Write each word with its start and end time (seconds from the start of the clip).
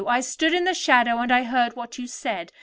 I 0.07 0.21
stood 0.21 0.55
in 0.55 0.63
the 0.63 0.73
shadow, 0.73 1.19
and 1.19 1.31
I 1.31 1.43
heard 1.43 1.75
what 1.75 1.99
you 1.99 2.07
said. 2.07 2.51